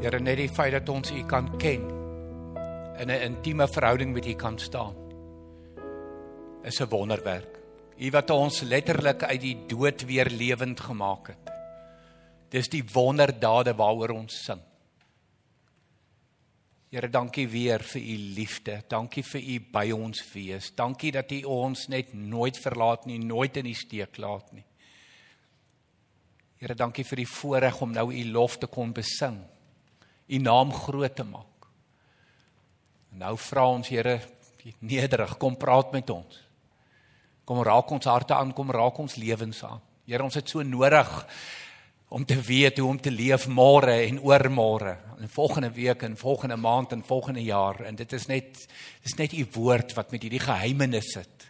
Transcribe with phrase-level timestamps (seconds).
[0.00, 1.82] Here net die feit dat ons U kan ken
[3.00, 4.96] in 'n intieme verhouding met U kan staan
[6.64, 7.60] is 'n wonderwerk.
[7.98, 11.50] U wat ons letterlik uit die dood weer lewend gemaak het.
[12.48, 14.60] Dis die wonderdade waaroor ons sing.
[16.90, 18.82] Here, dankie weer vir u liefde.
[18.88, 20.74] Dankie vir u by ons wees.
[20.74, 24.64] Dankie dat u ons net nooit verlaat nie, nooit in die steek laat nie.
[26.56, 29.44] Here, dankie vir die voorreg om nou u lof te kon besing
[30.30, 31.66] u naam groot te maak.
[33.18, 34.20] Nou vra ons Here
[34.78, 36.40] nederig, kom praat met ons.
[37.48, 39.80] Kom raak ons harte aan, kom raak ons lewens aan.
[40.06, 41.10] Here, ons het so nodig
[42.10, 46.56] om te weet hoe om te leef môre en oormôre en volgende week en volgende
[46.58, 48.64] maand en volgende jaar en dit is net
[49.04, 51.46] dis net u woord wat met hierdie geheimenis sit.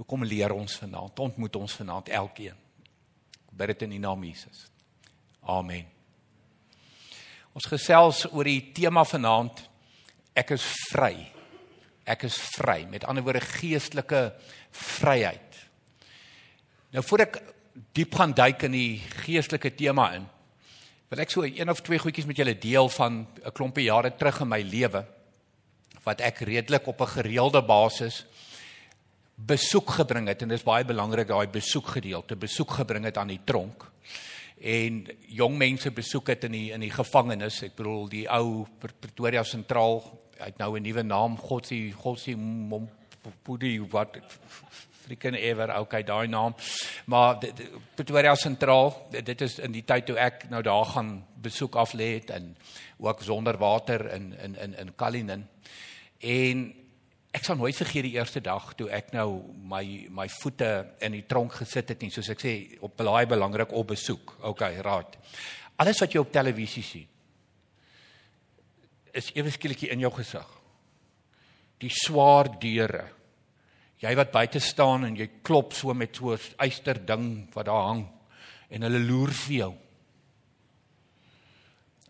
[0.00, 1.18] Hoe kom leer ons vanaand?
[1.18, 2.58] Ontmoet ons vanaand elkeen.
[3.52, 4.66] Bid dit in die naam Jesus.
[5.46, 5.99] Amen.
[7.56, 9.64] Ons gesels oor die tema vanaand
[10.38, 11.14] ek is vry.
[12.06, 12.84] Ek is vry.
[12.90, 14.28] Met ander woorde geestelike
[14.70, 15.58] vryheid.
[16.94, 17.40] Nou voor ek
[17.96, 20.26] diep gaan duik in die geestelike tema in,
[21.10, 24.40] wil ek so een of twee goedjies met julle deel van 'n klompie jare terug
[24.40, 25.04] in my lewe
[26.04, 28.24] wat ek redelik op 'n gereelde basis
[29.34, 33.28] besoek gebring het en dit is baie belangrik daai besoek gedeelte, besoek gebring het aan
[33.28, 33.90] die tronk
[34.60, 37.62] en jong mense besoek het in die in die gevangenis.
[37.64, 40.02] Ek bedoel die ou Pretoria sentraal
[40.40, 44.18] het nou 'n nuwe naam, Godsie Godsie Mompudi wat
[45.04, 46.54] freaking ever okay daai naam.
[47.06, 47.38] Maar
[47.94, 52.14] Pretoria sentraal, dit is in die tyd toe ek nou daar gaan besoek af lê
[52.14, 52.56] het en
[52.98, 55.48] ook sonder water in in in in Kalinin.
[56.18, 56.79] En
[57.30, 61.26] Ek sal nooit vergeet die eerste dag toe ek nou my my voete in die
[61.30, 64.34] tronk gesit het nie, soos ek sê, op baie belangrik op besoek.
[64.50, 65.14] OK, raad.
[65.78, 67.08] Alles wat jy op televisie sien
[69.16, 70.46] is ewe skielik in jou gesig.
[71.82, 73.06] Die swaar deure.
[74.00, 77.86] Jy wat buite staan en jy klop so met so 'n eyster ding wat daar
[77.88, 78.08] hang
[78.70, 79.74] en hulle loer vir jou.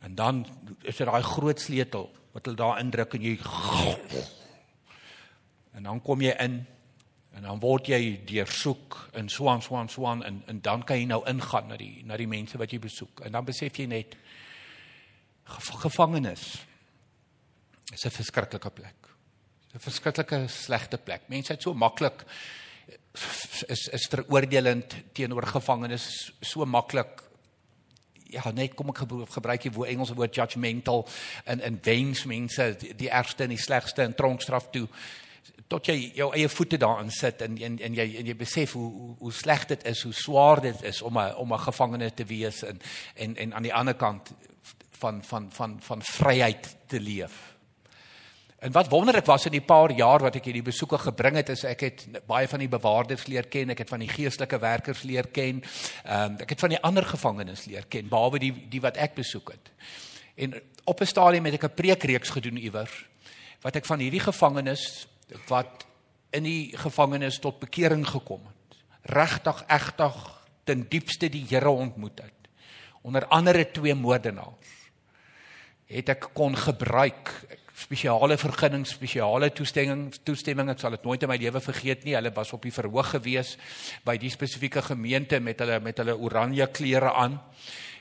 [0.03, 0.47] En dan
[0.83, 3.39] is dit daai groot sleutel wat hulle daar indruk en jy
[5.81, 6.59] En dan kom jy in
[7.33, 11.23] en dan word jy deursoek in swaan swaan swaan en en dan kan jy nou
[11.31, 13.23] ingaan na die na die mense wat jy besoek.
[13.25, 14.17] En dan besef jy net
[15.81, 16.43] gevangenis
[17.95, 19.09] is 'n verskriklike plek.
[19.75, 21.23] 'n Verskriklike slegte plek.
[21.29, 22.27] Mense het so maklik
[23.69, 27.23] is is veroordelend teenoor gevangenes so maklik
[28.15, 29.03] ja net kom ek
[29.33, 31.09] gebruik die woord Engelse woord judgmental
[31.45, 34.89] en en wens mense die ergste en die slegste in tronkstraf toe
[35.71, 38.89] tot jy jou eie voete daarin sit en en, en jy en jy besef hoe
[38.93, 42.25] hoe, hoe sleg dit is, hoe swaar dit is om 'n om 'n gevangene te
[42.25, 42.81] wees en
[43.15, 44.33] en en aan die ander kant
[44.99, 47.51] van van van van vryheid te leef.
[48.59, 51.63] En wat wonderlik was in die paar jaar wat ek hierdie besoeke gebring het, is
[51.65, 55.31] ek het baie van die bewaarders leer ken, ek het van die geestelike werkers leer
[55.33, 55.63] ken.
[56.05, 59.15] Ehm um, ek het van die ander gevangenes leer ken, behalwe die die wat ek
[59.15, 59.73] besoek het.
[60.37, 63.07] En op 'n stadium het ek 'n preekreeks gedoen iewers
[63.61, 65.07] wat ek van hierdie gevangenes
[65.49, 65.87] wat
[66.31, 68.79] in die gevangenis tot bekering gekom het.
[69.11, 70.19] Regtig egtig
[70.65, 72.51] ten diepste die Here ontmoet het.
[73.03, 74.79] Onder andere twee moordenaars
[75.91, 77.33] het ek kon gebruik
[77.81, 82.15] spesiale vergunning, spesiale toestemming, toestemming, ek sal dit nooit in my lewe vergeet nie.
[82.15, 83.57] Hulle was op die verhoog gewees
[84.07, 87.41] by die spesifieke gemeente met hulle met hulle oranje klere aan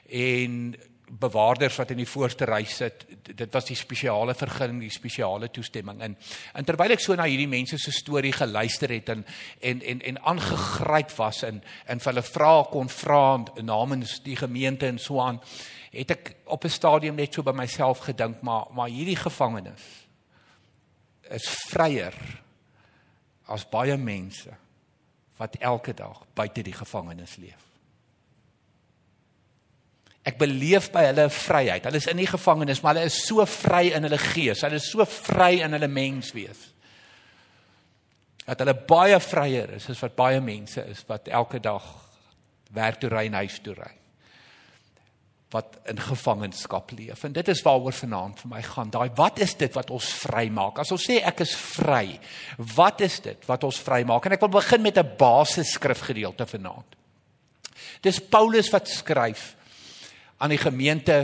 [0.10, 0.76] en
[1.10, 6.02] bewaarders wat in die voorste ry sit dit was die spesiale vergunning die spesiale toestemming.
[6.06, 6.16] In
[6.54, 9.26] en terwyl ek so na hierdie mense se storie geluister het en
[9.60, 13.24] en en en aangegryp was en en hulle vra kon vra
[13.62, 15.42] namens die gemeente en so aan
[15.92, 19.86] het ek op 'n stadium net so by myself gedink maar maar hierdie gevangenes
[21.30, 22.14] is vryer
[23.48, 24.50] as baie mense
[25.38, 27.69] wat elke dag buite die gevangenis leef
[30.30, 31.86] Ek beleef by hulle vryheid.
[31.88, 34.62] Hulle is in die gevangenis, maar hulle is so vry in hulle gees.
[34.66, 36.68] Hulle is so vry in hulle menswees.
[38.46, 41.86] Dat hulle baie vryer is as wat baie mense is wat elke dag
[42.74, 43.92] werk toe ry en huis toe ry.
[45.54, 47.24] Wat in gevangenskap leef.
[47.26, 48.94] En dit is waaroor vanaand vir my gaan.
[48.94, 50.82] Daai wat is dit wat ons vry maak?
[50.82, 52.20] As ons sê ek is vry,
[52.76, 54.30] wat is dit wat ons vry maak?
[54.30, 56.98] En ek wil begin met 'n basiese skrifgedeelte vanaand.
[58.02, 59.56] Dis Paulus wat skryf
[60.40, 61.20] aan die gemeente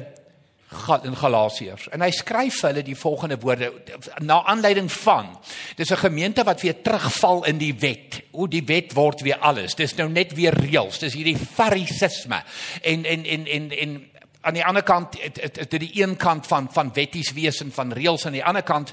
[1.04, 1.88] in Galasiërs.
[1.94, 3.72] En hy skryf vir hulle die volgende woorde
[4.20, 5.38] na aanleiding van
[5.78, 8.22] dis 'n gemeente wat weer terugval in die wet.
[8.32, 9.76] O die wet word weer alles.
[9.76, 11.00] Dis nou net weer reëls.
[11.00, 12.44] Dis hierdie farisisme.
[12.82, 14.10] En en en en en
[14.42, 17.94] aan die ander kant dit dit die een kant van van wetties wees en van
[17.94, 18.92] reëls aan die ander kant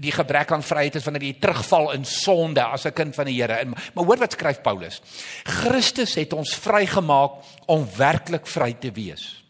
[0.00, 3.42] die gebrek aan vryheid is wanneer jy terugval in sonde as 'n kind van die
[3.42, 3.64] Here.
[3.64, 5.00] Maar hoor wat skryf Paulus.
[5.44, 7.32] Christus het ons vrygemaak
[7.66, 9.45] om werklik vry te wees.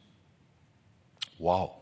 [1.38, 1.72] Wow.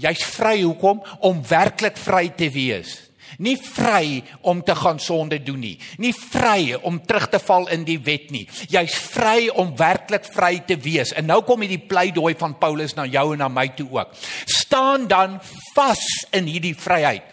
[0.00, 1.02] Jy's vry hoekom?
[1.20, 3.10] Om werklik vry te wees.
[3.38, 5.76] Nie vry om te gaan sonde doen nie.
[6.02, 8.46] Nie vry om terug te val in die wet nie.
[8.70, 11.12] Jy's vry om werklik vry te wees.
[11.14, 14.16] En nou kom hierdie pleidooi van Paulus na jou en na my toe ook.
[14.50, 15.38] Staan dan
[15.76, 16.02] vas
[16.34, 17.26] in hierdie vryheid.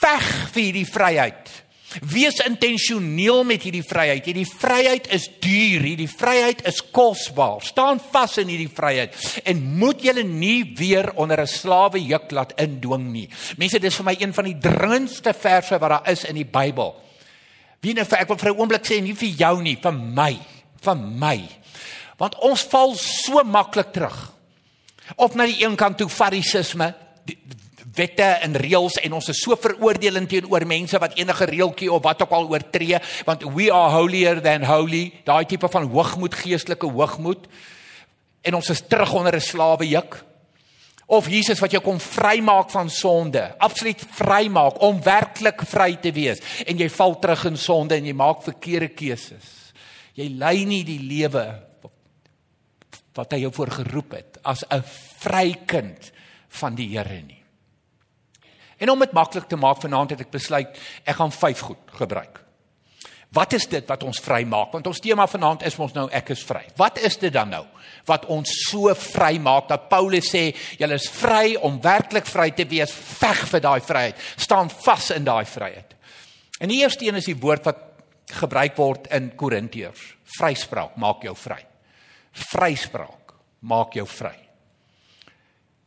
[0.00, 1.59] Veg vir hierdie vryheid.
[1.98, 4.24] Wees intentioneel met hierdie vryheid.
[4.24, 7.64] Hierdie vryheid is duur, hierdie vryheid is kosbaar.
[7.66, 9.16] Staan vas in hierdie vryheid
[9.50, 13.28] en moet julle nie weer onder 'n slawe juk laat indwing nie.
[13.56, 16.94] Mense, dis vir my een van die dringendste verse wat daar is in die Bybel.
[17.80, 20.38] Wie nou ek wil vir 'n oomblik sê nie vir jou nie, vir my,
[20.80, 21.48] vir my.
[22.18, 24.32] Want ons val so maklik terug.
[25.16, 26.94] Of na die een kant toe farisisme,
[28.00, 32.24] wette en reëls en ons is so veroordelend teenoor mense wat enige reeltjie of wat
[32.24, 35.10] ook al oortree want we are holier than holy.
[35.26, 37.46] Daai tipe van hoogmoed geestelike hoogmoed.
[38.46, 40.24] En ons is terug onder 'n slawe juk
[41.10, 46.38] of Jesus wat jou kom vrymaak van sonde absoluut vrymaak om werklik vry te wees.
[46.66, 49.74] En jy val terug in sonde en jy maak verkeerde keuses.
[50.14, 51.44] Jy lei nie die lewe
[53.14, 54.82] wat hy jou voorgeroep het as 'n
[55.18, 56.12] vrykind
[56.48, 57.39] van die Here nie
[58.80, 62.40] En om dit maklik te maak vanaand het ek besluit ek gaan vyf goed gebruik.
[63.30, 64.72] Wat is dit wat ons vry maak?
[64.74, 66.64] Want ons tema vanaand is ons nou ek is vry.
[66.80, 67.64] Wat is dit dan nou
[68.08, 70.48] wat ons so vry maak dat Paulus sê
[70.80, 75.28] jy is vry om werklik vry te wees, veg vir daai vryheid, staan vas in
[75.28, 75.94] daai vryheid.
[76.60, 77.86] En die eerste een is die woord wat
[78.40, 80.02] gebruik word in Korintiërs.
[80.38, 81.60] Vryspraak maak jou vry.
[82.50, 84.49] Vryspraak maak jou vry.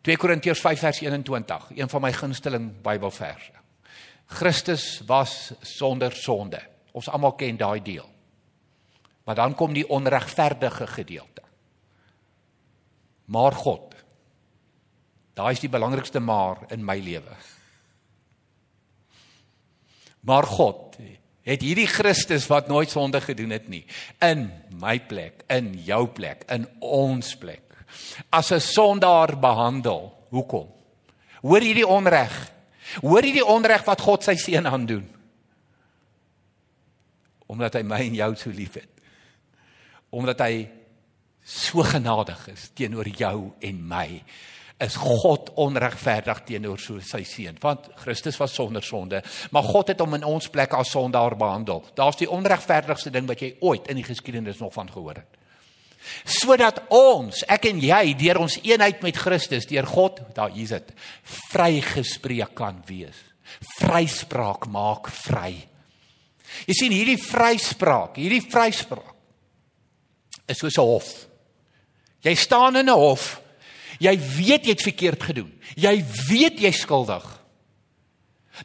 [0.03, 3.53] 2 Korintiërs 5 vers 21, een van my gunsteling Bybelverse.
[4.35, 6.59] Christus was sonder sonde.
[6.91, 8.09] Ons almal ken daai deel.
[9.23, 11.41] Maar dan kom die onregverdige gedeelte.
[13.31, 13.95] Maar God.
[15.39, 17.39] Daai is die belangrikste maar in my lewe.
[20.27, 20.99] Maar God
[21.43, 23.85] het hierdie Christus wat nooit sonde gedoen het nie
[24.23, 24.49] in
[24.79, 27.72] my plek, in jou plek, in ons plek
[28.29, 30.13] as 'n sondaar behandel.
[30.29, 30.67] Hoekom?
[31.41, 32.51] Hoor hierdie onreg.
[33.01, 35.09] Hoor hierdie onreg wat God sy seun aandoen.
[37.45, 38.89] Omdat hy my en jou so liefhet.
[40.09, 40.69] Omdat hy
[41.43, 44.23] so genadig is teenoor jou en my
[44.83, 49.21] is God onregverdig teenoor so sy seun want Christus was sonder sonde
[49.51, 53.43] maar God het hom in ons plek as sondaar behandel daar's die onregverdigste ding wat
[53.43, 55.42] jy ooit in die geskiedenis nog van gehoor het
[56.25, 60.91] sodat ons, ek en jy, deur ons eenheid met Christus, deur God, daar hier's dit,
[61.51, 63.17] vrygespreek kan wees.
[63.79, 65.67] Vryspraak maak vry.
[66.67, 69.13] Jy sien hierdie vryspraak, hierdie vryspraak
[70.47, 71.27] is soos 'n hof.
[72.23, 73.41] Jy staan in 'n hof.
[73.99, 75.51] Jy weet jy het verkeerd gedoen.
[75.75, 77.23] Jy weet jy's skuldig.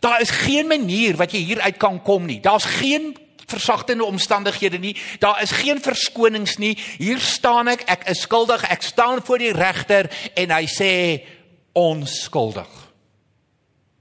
[0.01, 2.41] Daar is geen manier wat jy hier uit kan kom nie.
[2.41, 3.17] Daar's geen
[3.49, 4.95] versagtende omstandighede nie.
[5.19, 6.75] Daar is geen verskonings nie.
[6.99, 8.65] Hier staan ek, ek is skuldig.
[8.69, 10.93] Ek staan voor die regter en hy sê
[11.79, 12.71] onskuldig.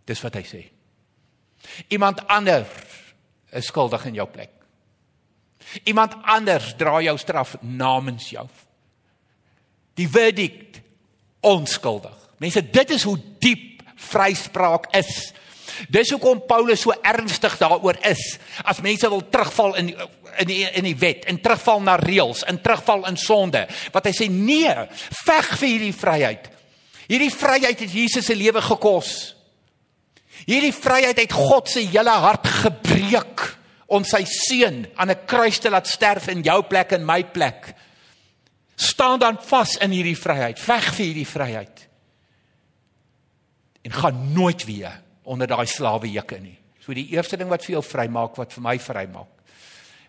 [0.08, 0.62] Dis wat hy sê.
[1.94, 2.72] Iemand anders
[3.56, 4.52] is skuldig in jou plek.
[5.84, 8.46] Iemand anders dra jou straf namens jou.
[9.98, 10.80] Die verdict
[11.44, 12.16] onskuldig.
[12.38, 13.82] Mense, dit is hoe diep
[14.12, 15.32] vryspraak is.
[15.90, 18.38] Dis hoekom Paulus so ernstig daaroor is.
[18.64, 19.94] As mense wil terugval in
[20.38, 24.14] in die in die wet en terugval na reëls en terugval in sonde, wat hy
[24.14, 24.74] sê nee,
[25.24, 26.52] veg vir hierdie vryheid.
[27.08, 29.14] Hierdie vryheid het Jesus se lewe gekos.
[30.46, 33.46] Hierdie vryheid het God se hele hart gebreek
[33.88, 37.74] om sy seun aan 'n kruis te laat sterf in jou plek en my plek.
[38.76, 40.60] Staan dan vas in hierdie vryheid.
[40.60, 41.88] Veg vir hierdie vryheid.
[43.82, 46.56] En gaan nooit weer onder daai slawe jukke nie.
[46.80, 49.34] So die eerste ding wat vir jou vrymaak, wat vir my vrymaak,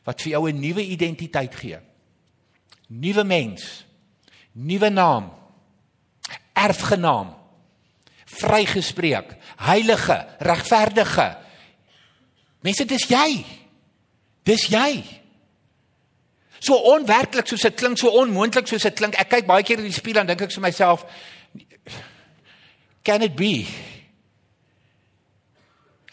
[0.06, 1.78] wat vir jou 'n nuwe identiteit gee.
[2.88, 3.84] Nuwe mens,
[4.52, 5.30] nuwe naam,
[6.54, 7.34] erfgenaam,
[8.24, 11.36] vrygespreek, heilige, regverdige.
[12.62, 13.44] Mense, dis jy.
[14.44, 15.04] Dis jy.
[16.60, 19.14] So onwerklik soos dit klink, so onmoontlik soos dit klink.
[19.14, 21.04] Ek kyk baie keer in die spieël en dink ek vir myself,
[23.02, 23.66] can it be?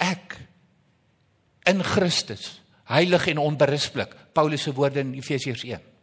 [0.02, 0.36] ek
[1.66, 5.96] in Christus heilig en onberispelik Paulus se woorde in Efesiërs 1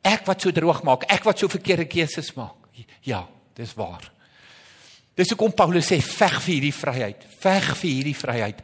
[0.00, 2.56] Ek wat so droog maak, ek wat so verkeerde keuses maak.
[3.04, 4.06] Ja, dis waar.
[5.16, 7.26] Dis hoekom Paulus sê veg vir hierdie vryheid.
[7.42, 8.62] Veg vir hierdie vryheid.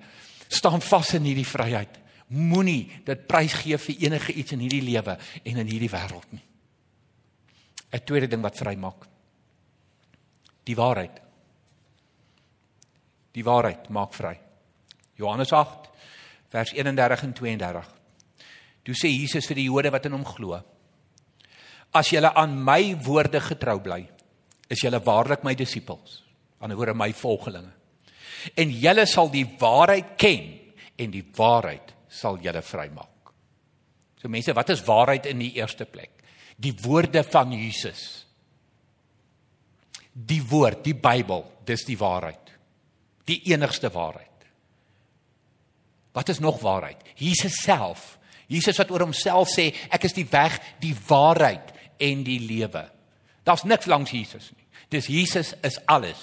[0.48, 1.98] Staan vas in hierdie vryheid.
[2.32, 6.42] Moenie dit prysgee vir enige iets in hierdie lewe en in hierdie wêreld nie.
[7.92, 9.06] 'n Tweede ding wat vrymaak.
[10.64, 11.20] Die waarheid.
[13.32, 14.45] Die waarheid maak vry.
[15.16, 15.90] Johannes 8
[16.52, 17.88] vers 31 en 32.
[18.86, 20.60] Toe sê Jesus vir die Jode wat in hom glo:
[21.96, 24.04] As julle aan my woorde getrou bly,
[24.68, 26.20] is julle waarlik my disippels,
[26.60, 27.72] aan die woorde my volgelinge.
[28.54, 30.52] En julle sal die waarheid ken
[30.96, 33.32] en die waarheid sal julle vrymaak.
[34.20, 36.22] So mense, wat is waarheid in die eerste plek?
[36.56, 38.04] Die woorde van Jesus.
[40.16, 42.54] Die woord, die Bybel, dis die waarheid.
[43.28, 44.35] Die enigste waarheid.
[46.16, 46.96] Wat is nog waarheid?
[47.14, 48.18] Jesus self.
[48.46, 52.86] Jesus wat oor homself sê, ek is die weg, die waarheid en die lewe.
[53.44, 54.64] Daar's niks langs Jesus nie.
[54.94, 56.20] Dis Jesus is alles.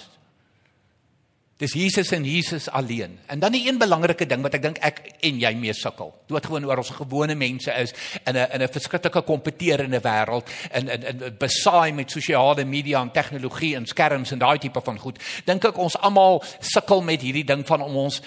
[1.62, 3.20] Dis Jesus en Jesus alleen.
[3.30, 6.10] En dan die een belangrike ding wat ek dink ek en jy mee sukkel.
[6.32, 7.94] Doodgewoon oor ons gewone mense is
[8.26, 13.12] in 'n in 'n verskriklike kompeterende wêreld in in in besaai met sosiale media en
[13.12, 15.20] tegnologie en skerms en daai tipe van goed.
[15.46, 18.22] Dink ek ons almal sukkel met hierdie ding van om ons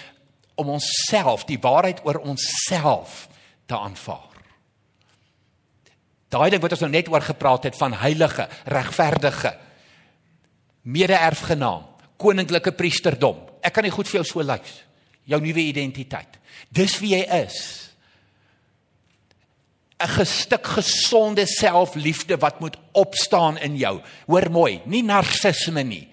[0.57, 3.27] om onsself, die waarheid oor onsself
[3.69, 4.35] te aanvaar.
[6.33, 9.53] Daai ding wat ons nou net oor gepraat het van heilige, regverdige,
[10.87, 11.85] mede-erfgenaam,
[12.19, 13.39] koninklike priesterdom.
[13.63, 14.81] Ek kan nie goed vir jou so lys.
[15.27, 16.39] Jou nuwe identiteit.
[16.73, 17.87] Dis wie jy is.
[19.97, 24.01] 'n gestuk gesonde selfliefde wat moet opstaan in jou.
[24.27, 26.07] Hoor mooi, nie narcissisme nie.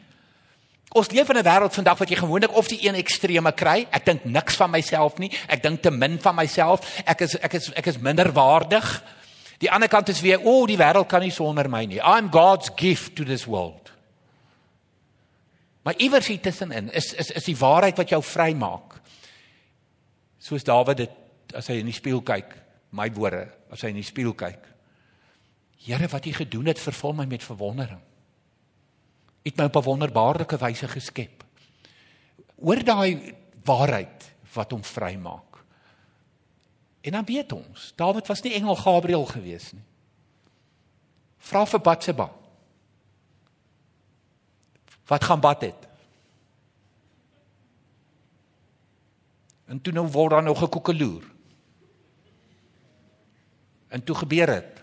[0.94, 3.86] Ons leef in 'n wêreld vandag wat jy gewoonlik of die een ekstreme kry.
[3.90, 5.30] Ek dink niks van myself nie.
[5.48, 7.02] Ek dink te min van myself.
[7.04, 9.02] Ek is ek is ek is minderwaardig.
[9.58, 11.98] Die ander kant is weer, o, oh, die wêreld kan nie sonder my nie.
[11.98, 13.92] I'm God's gift to this world.
[15.82, 19.00] Maar iewers hier tussenin is is is die waarheid wat jou vrymaak.
[20.38, 21.10] Soos Dawid dit
[21.54, 22.54] as hy in die spieël kyk,
[22.90, 24.62] my woorde, as hy in die spieël kyk.
[25.84, 28.00] Here, wat U gedoen het, vervul my met verwondering.
[29.44, 31.44] Het my op 'n wonderbaarlike wyse geskep.
[32.56, 33.34] Oor daai
[33.64, 35.64] waarheid wat hom vrymaak.
[37.00, 39.84] En dan weet ons, Dawid was nie engel Gabriël gewees nie.
[41.38, 42.30] Vra vir Batseba.
[45.04, 45.88] Wat gaan bad het?
[49.64, 51.24] En toe nou word daar nog gekoekeloer.
[53.88, 54.73] En toe gebeur dit.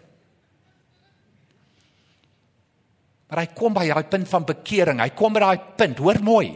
[3.32, 5.00] Maar hy kom by daai punt van bekering.
[5.00, 6.50] Hy kom by daai punt, hoor mooi,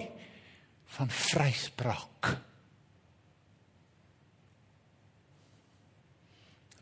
[0.97, 2.33] van vryspraak.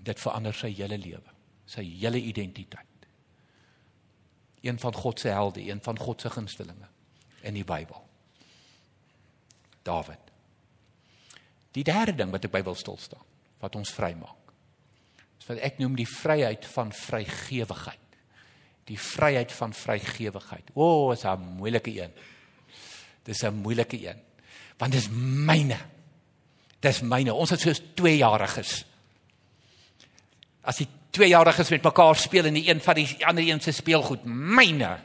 [0.03, 1.37] Dit verander sy hele lewe,
[1.69, 2.89] sy hele identiteit
[4.63, 6.87] een van God se helde, een van God se gunstelinge
[7.41, 8.07] in die Bybel.
[9.81, 10.31] Dawid.
[11.71, 13.25] Die derde ding wat ek by wil stil staan,
[13.59, 14.53] wat ons vrymaak.
[15.41, 18.02] Is wat ek noem die vryheid van vrygewigheid.
[18.89, 20.73] Die vryheid van vrygewigheid.
[20.73, 22.11] O, oh, is 'n moeilike een.
[23.23, 24.19] Dis 'n moeilike een.
[24.77, 25.77] Want dis myne.
[26.79, 27.33] Dis myne.
[27.33, 28.85] Ons het soos 2 jariges.
[30.61, 34.25] As die tweejariges met mekaar speel en die een van die ander een se speelgoed.
[34.25, 34.97] Myne,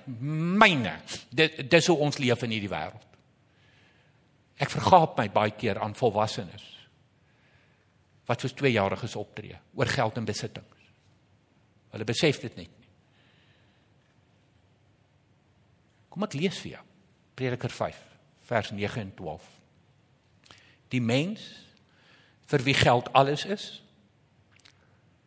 [0.58, 0.94] myne.
[1.28, 3.04] Dit dis hoe ons leef in hierdie wêreld.
[4.58, 6.64] Ek vergaap my baie keer aan volwassenes
[8.28, 10.88] wat soos tweejariges optree oor geld en besittings.
[11.94, 12.87] Hulle besef dit net nie.
[16.18, 16.80] Kom ek lees vir jou.
[17.38, 17.98] Prediker 5
[18.48, 19.44] vers 9 en 12.
[20.90, 21.44] Die mens
[22.50, 23.66] vir wie geld alles is,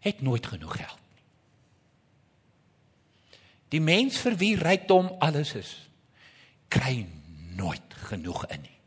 [0.04, 1.24] het nooit genoeg geld nie.
[3.72, 5.72] Die mens vir wie rykdom alles is,
[6.68, 7.06] kry
[7.56, 8.80] nooit genoeg in nie.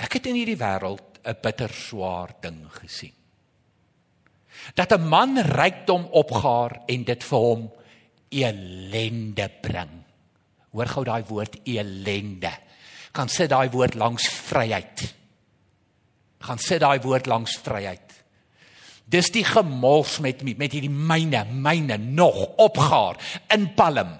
[0.00, 3.12] Ek het in hierdie wêreld 'n bitter swaar ding gesien.
[4.72, 7.68] Dat 'n man rykdom opgaar en dit vir hom
[8.28, 9.94] elende bring.
[10.70, 12.52] Hoor gou daai woord elende.
[13.12, 15.18] Kan sit daai woord langs vryheid
[16.38, 18.14] gaan sit daai woord langs vryheid.
[19.08, 23.18] Dis die gemols met met hierdie myne, myne nog opgaar
[23.54, 24.14] in palm.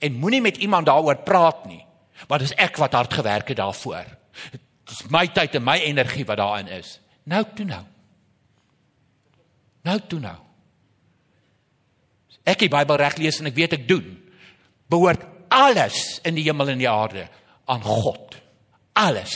[0.00, 1.84] En moenie met iemand daaroor praat nie.
[2.28, 4.08] Want dis ek wat hard gewerk het daarvoor.
[4.88, 6.98] Dis my tyd en my energie wat daarin is.
[7.28, 7.82] Nou toe nou.
[9.84, 10.36] Nou toe nou.
[12.48, 14.06] Ek die Bybel reg lees en ek weet ek doen.
[14.90, 17.26] Behoort alles in die hemel en die aarde
[17.70, 18.36] aan God.
[18.98, 19.34] Alles.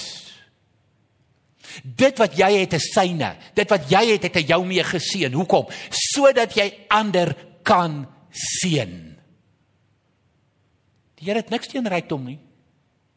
[1.82, 3.34] Dit wat jy het is syne.
[3.56, 5.34] Dit wat jy het het hy jou mee geseën.
[5.34, 5.70] Hoekom?
[5.90, 7.34] Sodat jy ander
[7.66, 8.94] kan seën.
[11.18, 12.38] Die Here het niks teen rykdom nie.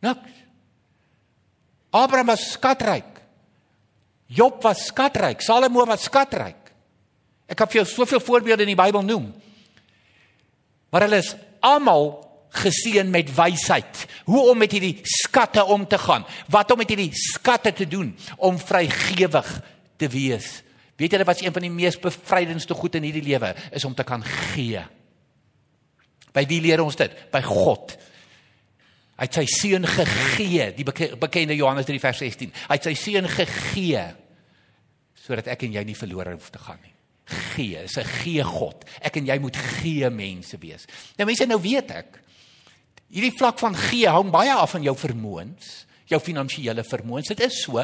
[0.05, 0.43] Niks.
[1.97, 3.17] Abraham was skatryk.
[4.27, 5.41] Job was skatryk.
[5.41, 6.71] Salomo was skatryk.
[7.47, 9.29] Ek kan vir jou soveel voorbeelde in die Bybel noem.
[10.97, 12.07] Maar hulle is almal
[12.57, 13.99] geseën met wysheid.
[14.25, 16.25] Hoe om met hierdie skatte om te gaan.
[16.49, 19.51] Wat om met hierdie skatte te doen om vrygewig
[20.01, 20.47] te wees.
[20.97, 23.93] Weet julle wat is een van die mees bevrydendste goed in hierdie lewe is om
[23.93, 24.81] te kan gee.
[26.33, 27.13] By wie leer ons dit?
[27.29, 27.93] By God.
[29.21, 32.57] Hy het sy seun gegee, die bekende Johannes 3 vers 16.
[32.71, 34.09] Hy het sy seun gegee
[35.27, 36.96] sodat ek en jy nie verlore hoef te gaan nie.
[37.27, 38.85] Gee, is 'n gee God.
[39.01, 40.85] Ek en jy moet gee mense wees.
[41.17, 42.19] Nou mense nou weet ek.
[43.11, 47.27] Hierdie vlak van gee hang baie af van jou vermoëns, jou finansiële vermoëns.
[47.27, 47.83] Dit is so.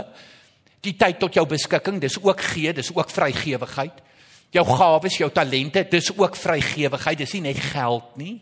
[0.81, 4.01] Die tyd tot jou beskikking, dis ook gee, dis ook vrygewigheid.
[4.51, 7.17] Jou gawes, jou talente, dis ook vrygewigheid.
[7.17, 8.41] Dis nie net geld nie.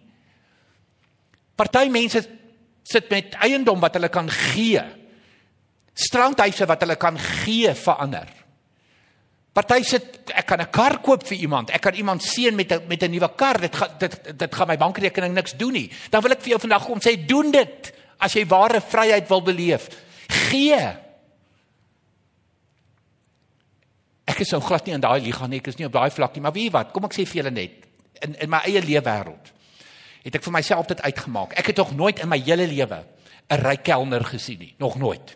[1.56, 2.26] Party mense
[2.84, 4.82] sit met eiendom wat hulle kan gee.
[5.94, 8.28] Strandhuise wat hulle kan gee vir ander.
[9.52, 11.70] Party sit ek kan 'n kar koop vir iemand.
[11.70, 13.60] Ek kan iemand seën met 'n met 'n nuwe kar.
[13.60, 15.92] Dit gaan dit dit gaan my bankrekening niks doen nie.
[16.10, 19.42] Dan wil ek vir jou vandag kom sê doen dit as jy ware vryheid wil
[19.42, 19.88] beleef.
[20.28, 20.98] Gee.
[24.26, 25.58] Ek is so glad nie in daai liga nie.
[25.58, 26.92] Ek is nie op daai vlak nie, maar weet jy wat?
[26.94, 27.72] Kom ek sê vir julle net
[28.22, 29.52] in in my eie lewe wêreld
[30.22, 31.56] het ek vir myself dit uitgemaak.
[31.58, 33.04] Ek het nog nooit in my hele lewe
[33.52, 35.36] 'n ryk kelner gesien nie, nog nooit.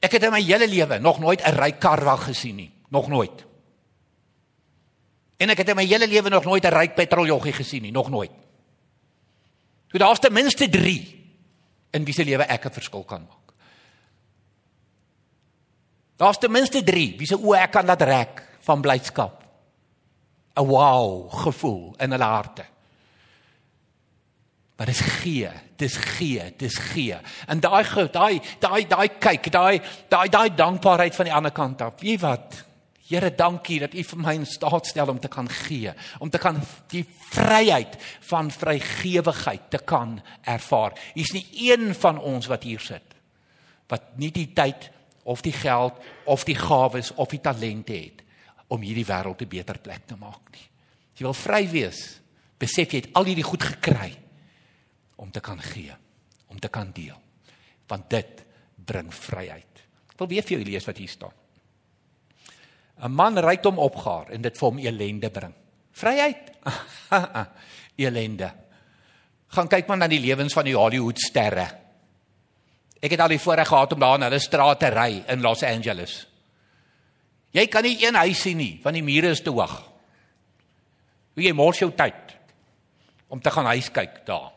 [0.00, 3.44] Ek het in my hele lewe nog nooit 'n ryk karwag gesien nie, nog nooit.
[5.36, 8.10] En ek het in my hele lewe nog nooit 'n ryk petroljoggie gesien nie, nog
[8.10, 8.30] nooit.
[9.88, 11.22] So daar's ten minste 3
[11.90, 13.54] in wie se lewe ek 'n verskil kan maak.
[16.16, 19.44] Daar's ten minste 3 wie se oë ek kan laat rek van blydskap
[20.56, 22.64] 'n wow gevoel in hulle harte.
[24.76, 27.16] Maar dis gee, dis gee, dis gee.
[27.46, 32.00] En daai daai daai daai kyk, daai daai daai dankbaarheid van die ander kant af.
[32.00, 32.64] Wie wat?
[33.04, 35.92] Here, dankie dat U vir my in staat stel om te kan gee,
[36.24, 36.56] om te kan
[36.88, 37.98] die vryheid
[38.30, 40.96] van vrygewigheid te kan ervaar.
[41.12, 43.14] Hier's nie een van ons wat hier sit
[43.92, 44.88] wat nie die tyd
[45.28, 48.22] of die geld of die gawes of die talente het
[48.72, 50.66] om hierdie wêreld 'n beter plek te maak nie.
[51.12, 52.20] As jy wil vry wees,
[52.58, 54.23] besef jy het al hierdie goed gekry
[55.16, 55.92] om te kan gee,
[56.46, 57.16] om te kan deel.
[57.88, 59.82] Want dit bring vryheid.
[60.12, 61.34] Ek wil weer vir julle lees wat hier staan.
[63.02, 65.54] 'n Man rykdom opgaar en dit vir hom elende bring.
[65.92, 66.52] Vryheid.
[68.06, 68.50] elende.
[69.54, 71.66] Gaan kyk maar na die lewens van die Hollywood sterre.
[73.02, 76.26] Ek het al die voorreg gehad om daar in hulle strate ry in Los Angeles.
[77.54, 79.74] Jy kan nie een huis sien nie, want die mure is te hoog.
[81.34, 82.34] Hoe jy mors jou tyd
[83.28, 84.53] om te gaan huis kyk daar.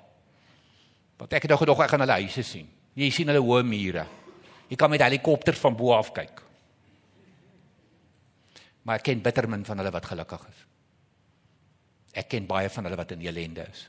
[1.17, 2.69] Want ek het nou gedog ek gaan hulle huise sien.
[2.97, 4.05] Jy sien hulle hoë mure.
[4.69, 6.43] Jy kan met helikopters van bo af kyk.
[8.85, 10.63] Maar ek ken bitter min van hulle wat gelukkig is.
[12.17, 13.87] Ek ken baie van hulle wat in ellende is.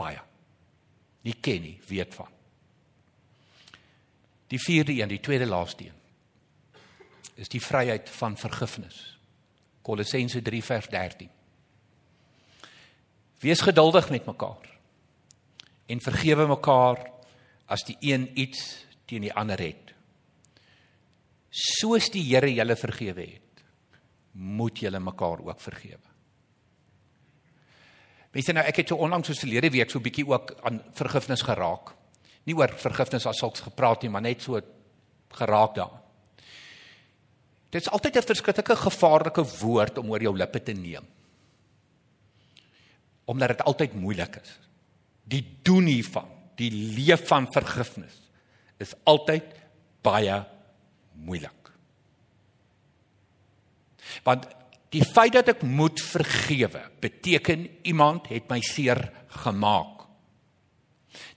[0.00, 0.20] Baie.
[1.24, 2.28] Nie ken nie, weet van.
[4.50, 5.96] Die vierde een, die tweede laaste een
[7.40, 8.96] is die vryheid van vergifnis.
[9.86, 11.30] Kolossense 3 vers 13.
[13.40, 14.66] Wees geduldig met mekaar
[15.90, 17.02] en vergewe mekaar
[17.70, 19.94] as die een iets teen die ander het.
[21.50, 23.64] Soos die Here julle vergewe het,
[24.32, 26.06] moet julle mekaar ook vergewe.
[28.30, 30.82] Weet jy nou ek het so onlangs soos verlede week so 'n bietjie ook aan
[30.94, 31.94] vergifnis geraak.
[32.46, 34.60] Nie oor vergifnis as sulks gepraat nie, maar net so
[35.28, 36.00] geraak daaraan.
[37.70, 41.06] Dit is altyd 'n verskriklike gevaarlike woord om oor jou lippe te neem.
[43.24, 44.58] Omdat dit altyd moeilik is.
[45.30, 48.16] Die doen hiervan, die leef van vergifnis
[48.80, 49.46] is altyd
[50.04, 50.40] baie
[51.20, 51.70] moeilik.
[54.26, 54.48] Want
[54.90, 59.04] die feit dat ek moet vergewe, beteken iemand het my seer
[59.44, 60.06] gemaak.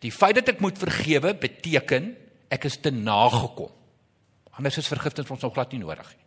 [0.01, 2.13] Die feit dat ek moet vergewe beteken
[2.53, 3.71] ek is te nagekom.
[4.53, 6.25] Anders is vergifnis vir ons nog glad nie nodig nie.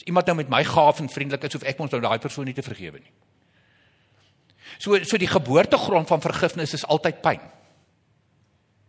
[0.00, 2.48] As iemand nou met my gaaf en vriendelik is, hoef ek mos nou daai persoon
[2.48, 3.12] nie te vergewe nie.
[4.78, 7.40] So so die geboortegrond van vergifnis is altyd pyn.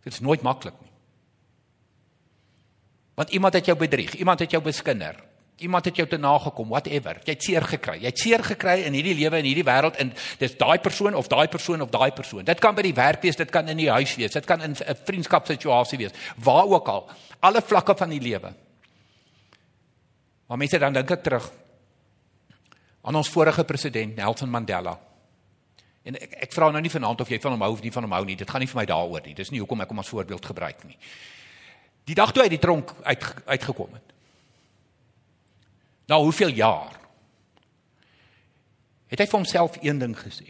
[0.02, 0.90] Dit is nooit maklik nie.
[3.14, 5.18] Want iemand het jou bedrieg, iemand het jou beskinder.
[5.56, 7.20] Iemand het jou te nagekom, whatever.
[7.24, 7.98] Jy het seer gekry.
[8.00, 11.28] Jy het seer gekry in hierdie lewe en hierdie wêreld en dis daai persoon of
[11.30, 12.44] daai persoon of daai persoon.
[12.48, 14.72] Dit kan by die werk wees, dit kan in die huis wees, dit kan in
[14.74, 17.10] 'n vriendskapsituasie wees, waar ook al.
[17.40, 18.54] Alle vlakke van die lewe.
[20.48, 21.52] Maar mense dan dink ek terug
[23.02, 24.98] aan ons vorige president Nelson Mandela.
[26.04, 28.06] En ek ek vra nou nie vanaand of jy van hom hou of nie van
[28.08, 28.38] hom hou nie.
[28.38, 29.34] Dit gaan nie vir my daaroor nie.
[29.38, 30.98] Dis nie hoekom ek hom as voorbeeld gebruik nie.
[32.10, 34.16] Die dag toe hy die tronk uit uitgekom het.
[36.10, 36.98] Nou hoeveel jaar?
[39.12, 40.48] Het hy vir homself een ding gesê.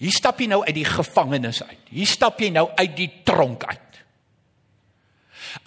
[0.00, 1.92] Hier stap jy nou uit die gevangenis uit.
[1.92, 4.00] Hier stap jy nou uit die tronk uit.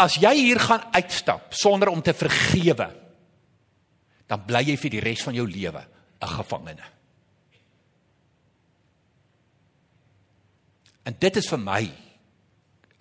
[0.01, 2.87] As jy hier gaan uitstap sonder om te vergewe,
[4.29, 5.83] dan bly jy vir die res van jou lewe
[6.21, 6.92] 'n gevangene.
[11.03, 11.83] En dit is vir my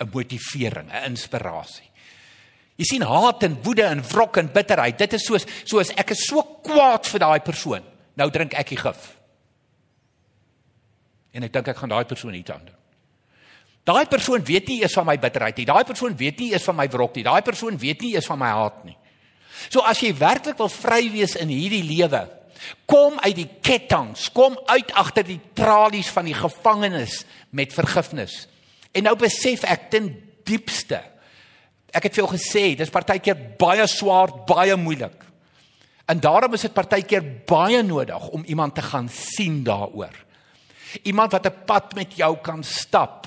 [0.01, 1.91] 'n motivering, 'n inspirasie.
[2.77, 4.99] Jy sien haat en woede en wrok en bitterheid.
[4.99, 7.85] Dit is soos soos ek is so kwaad vir daai persoon.
[8.15, 9.17] Nou drink ek die gif.
[11.33, 12.81] En ek dink ek gaan daai persoon iets aan doen.
[13.85, 15.67] Daai persoon weet nie eers van my bitterheid nie.
[15.67, 17.25] Daai persoon weet nie eers van my wrok nie.
[17.27, 18.97] Daai persoon weet nie eers van my haat nie.
[19.69, 22.23] So as jy werklik wil vry wees in hierdie lewe,
[22.87, 28.47] kom uit die ketTINGS, kom uit agter die tralies van die gevangenis met vergifnis.
[28.93, 30.13] En nou besef ek ten
[30.45, 31.01] diepste.
[31.93, 35.17] Ek het vir jou gesê, dis partykeer baie swaar, baie moeilik.
[36.09, 40.15] En daarom is dit partykeer baie nodig om iemand te gaan sien daaroor.
[41.03, 43.27] Iemand wat 'n pad met jou kan stap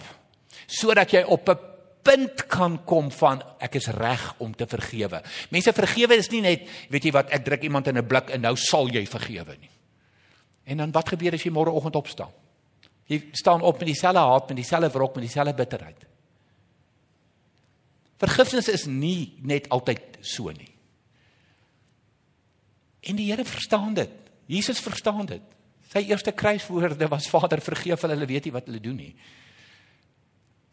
[0.68, 1.75] sodat jy op 'n
[2.06, 5.22] punt kan kom van ek is reg om te vergewe.
[5.54, 8.42] Mense vergewe is nie net, weet jy wat, ek druk iemand in 'n blik en
[8.42, 9.72] nou sal jy vergewe nie.
[10.66, 12.34] En dan wat gebeur as jy môreoggend opstaan?
[13.06, 16.06] Jy staan op met dieselfde haat, met dieselfde wrok, met dieselfde bitterheid.
[18.18, 20.72] Vergifnis is nie net altyd so nie.
[23.06, 24.12] En die Here verstaan dit.
[24.50, 25.42] Jesus verstaan dit.
[25.92, 29.14] Sy eerste kruiswoorde was Vader vergeef hulle, hulle weet nie wat hulle doen nie.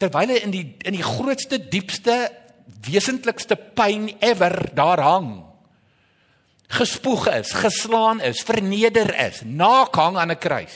[0.03, 2.27] Terwyl hy in die in die grootste diepste
[2.83, 5.29] wesentlikste pyn ever daar hang.
[6.73, 10.75] Gespoeg is, geslaan is, verneder is, naak hang aan 'n kruis.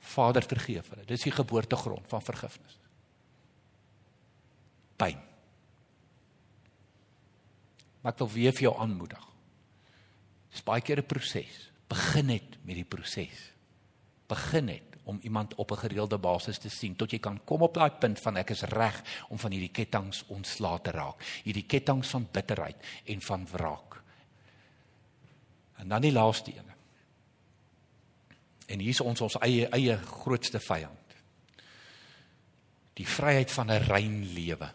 [0.00, 1.04] Vader vergeef hulle.
[1.04, 2.78] Dis die geboortegrond van vergifnis.
[4.96, 5.20] Pyn.
[8.00, 9.24] Maar ek wil weer vir jou aanmoedig.
[10.50, 11.70] Dis baie keer 'n proses.
[11.88, 13.52] Begin net met die proses.
[14.28, 17.74] Begin net om iemand op 'n gereelde basis te sien tot jy kan kom op
[17.74, 21.22] daai punt van ek is reg om van hierdie ketTINGS ontslae te raak.
[21.44, 24.02] Hierdie ketTINGS van bitterheid en van wraak.
[25.76, 26.70] En dan die laaste een.
[28.66, 31.14] En hier is ons ons eie eie grootste vyand.
[32.94, 34.72] Die vryheid van 'n rein lewe.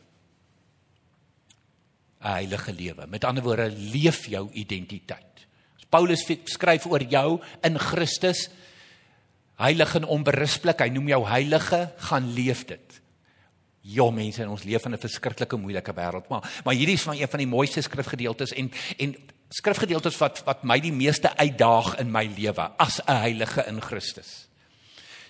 [2.21, 3.07] 'n Heilige lewe.
[3.07, 5.47] Met ander woorde, leef jou identiteit.
[5.75, 8.49] As Paulus skryf oor jou in Christus,
[9.61, 13.01] heilig en onberispelik, hy noem jou heilige, gaan leef dit.
[13.81, 17.27] Ja mense, ons leef in 'n verskriklike moeilike wêreld, maar maar hierdie is van een
[17.27, 19.15] van die mooiste skrifgedeeltes en en
[19.49, 24.47] skrifgedeeltes wat wat my die meeste uitdaag in my lewe as 'n heilige in Christus.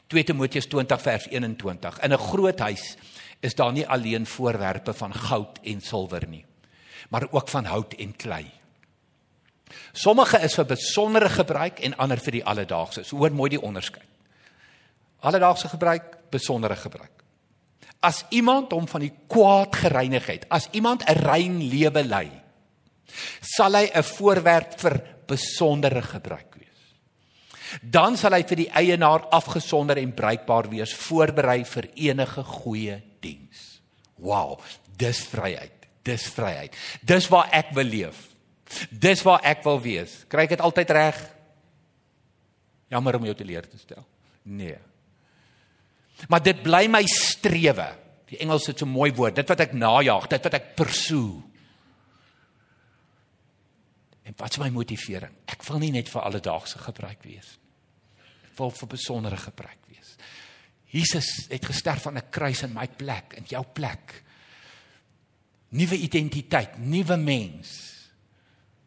[0.07, 1.99] 2 Timoteus 20 vers 21.
[1.99, 2.95] In 'n groot huis
[3.39, 6.45] is daar nie alleen voorwerpe van goud en silwer nie,
[7.09, 8.51] maar ook van hout en klei.
[9.93, 13.03] Sommige is vir besondere gebruik en ander vir die alledaagse.
[13.03, 14.07] So hoor mooi die onderskeid.
[15.21, 17.23] Alledaagse gebruik, besondere gebruik.
[18.01, 22.31] As iemand hom van die kwaad gereinig het, as iemand 'n rein lewe lei,
[23.41, 26.81] sal hy 'n voorwerp vir besondere gebruik wees.
[27.81, 33.81] Dan sal hy vir die eienaar afgesonder en bruikbaar wees, voorberei vir enige goeie diens.
[34.17, 34.59] Wow,
[34.97, 35.87] dis vryheid.
[36.03, 36.75] Dis vryheid.
[37.01, 38.27] Dis waar ek wil leef.
[38.89, 40.25] Dis waar ek wil wees.
[40.27, 41.19] Kry ek dit altyd reg?
[42.91, 44.05] Jammer om jou te leer te stel.
[44.43, 44.77] Nee.
[46.27, 47.87] Maar dit bly my strewe.
[48.31, 51.43] Die Engels het so 'n mooi woord, dit wat ek najag, dit wat ek pursue.
[54.23, 55.33] En wat is my motivering?
[55.45, 57.57] Ek wil nie net vir alledaagse gebruik wees.
[58.45, 60.15] Ek wil vir besondere gebruik wees.
[60.91, 64.23] Jesus het gesterf aan 'n kruis in my plek, in jou plek.
[65.69, 67.69] Nuwe identiteit, nuwe mens.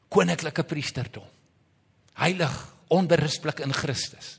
[0.08, 1.28] Koninklike priesterdom.
[2.14, 4.38] Heilig, onberispelik in Christus.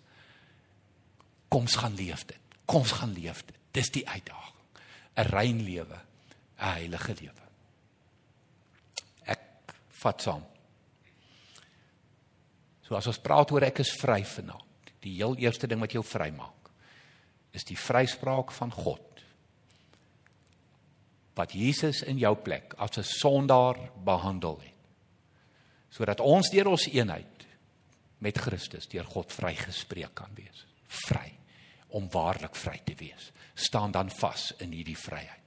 [1.49, 2.44] Kom ons gaan leef dit.
[2.65, 3.58] Kom ons gaan leef dit.
[3.71, 4.54] Dis die uitdaging.
[5.15, 5.99] 'n Rein lewe,
[6.60, 7.43] 'n heilige lewe.
[9.25, 10.43] Ek vat saam.
[12.82, 16.04] So as ons praat oor ek is vry vanaand, die heel eerste ding wat jou
[16.04, 16.69] vry maak,
[17.51, 19.01] is die vryspraak van God.
[21.36, 24.71] Wat Jesus in jou plek as 'n sondaar behandel het.
[25.89, 27.47] sodat ons deur ons eenheid
[28.19, 30.65] met Christus deur God vrygespreek kan wees.
[30.88, 31.32] Vry
[31.95, 33.31] om waarlik vry te wees.
[33.55, 35.45] Staan dan vas in hierdie vryheid.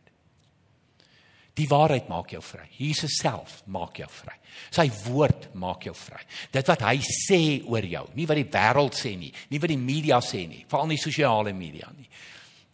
[1.59, 2.69] Die waarheid maak jou vry.
[2.79, 4.37] Jesus self maak jou vry.
[4.71, 6.21] Sy woord maak jou vry.
[6.55, 9.81] Dit wat hy sê oor jou, nie wat die wêreld sê nie, nie wat die
[9.81, 12.07] media sê nie, veral nie sosiale media nie.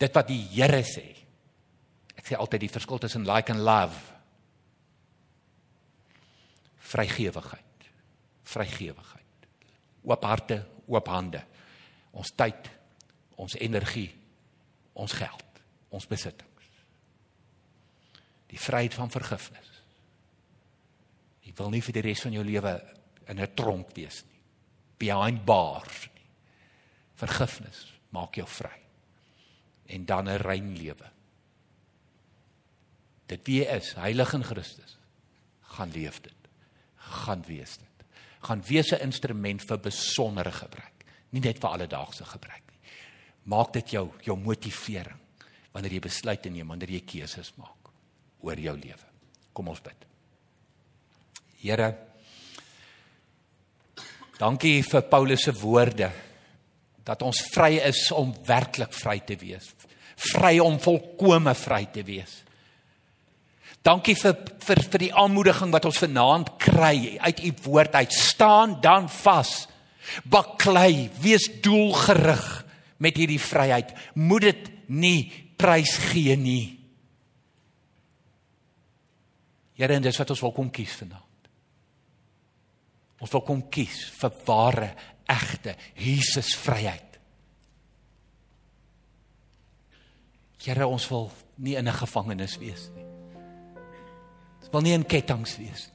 [0.00, 1.06] Dit wat die Here sê.
[2.18, 3.96] Ek sê altyd die verskil tussen like and love.
[6.92, 7.88] Vrygewigheid.
[8.52, 9.48] Vrygewigheid.
[10.04, 10.60] Oop harte,
[10.92, 11.40] oop hande.
[12.14, 12.68] Ons tyd,
[13.36, 14.10] ons energie,
[14.92, 16.50] ons geld, ons besittings.
[18.50, 19.70] Die vryheid van vergifnis.
[21.42, 22.74] Jy wil nie vir die res van jou lewe
[23.28, 24.40] in 'n tronk wees nie.
[24.98, 26.26] Behind bars nie.
[27.14, 28.78] Vergifnis maak jou vry.
[29.86, 31.10] En dan 'n rein lewe.
[33.26, 34.98] Dit wie jy is, heilig in Christus,
[35.62, 36.34] gaan leef dit.
[37.04, 37.88] gaan wees dit.
[38.44, 42.63] gaan wees 'n instrument vir besondere gebruik, nie net vir alledaagse gebruik.
[43.50, 45.20] Maak dit jou jou motivering
[45.74, 47.90] wanneer jy besluite neem, wanneer jy keuses maak
[48.44, 49.08] oor jou lewe.
[49.56, 50.06] Kom ons bid.
[51.64, 51.88] Here,
[54.38, 56.10] dankie vir Paulus se woorde
[57.04, 59.66] dat ons vry is om werklik vry te wees.
[60.32, 62.40] Vry om volkome vry te wees.
[63.84, 68.12] Dankie vir vir vir die aanmoediging wat ons vanaand kry uit u woord uit.
[68.16, 69.66] Staan dan vas.
[70.24, 72.63] Baklei, wees doelgerig
[73.02, 73.92] met hierdie vryheid.
[74.14, 75.20] Moet dit nie
[75.58, 76.66] prys gee nie.
[79.74, 81.48] Here, en dis wat ons wil kom kies vanaand.
[83.24, 84.90] Ons wil kom kies vir ware,
[85.30, 87.18] egte Jesus vryheid.
[90.64, 93.04] Here, ons wil nie in 'n gevangenis wees nie.
[94.60, 95.90] Ons wil nie in kettinge wees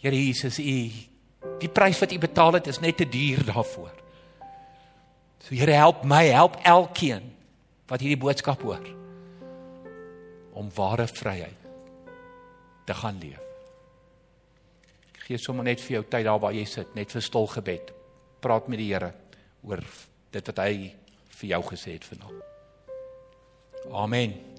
[0.00, 0.90] Here Jesus, U
[1.60, 3.99] die prys wat U betaal het is net te duur daarvoor.
[5.50, 7.24] So Here, help my, help elkeen
[7.90, 8.84] wat hierdie boodskap hoor
[10.54, 11.64] om ware vryheid
[12.86, 13.40] te gaan leef.
[15.26, 17.90] Gee sommer net vir jou tyd daar waar jy sit, net vir stil gebed.
[18.38, 19.10] Praat met die Here
[19.66, 19.82] oor
[20.30, 20.92] dit wat hy
[21.40, 22.46] vir jou gesê het vanaand.
[23.90, 24.49] Amen.